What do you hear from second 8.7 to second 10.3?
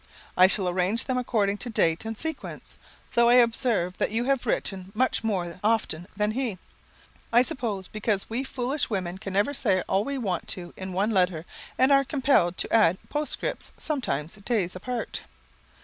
women can never say all we